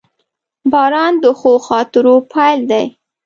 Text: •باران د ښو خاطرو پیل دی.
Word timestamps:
•باران 0.71 1.13
د 1.23 1.25
ښو 1.39 1.53
خاطرو 1.67 2.15
پیل 2.31 2.59
دی. 2.71 2.85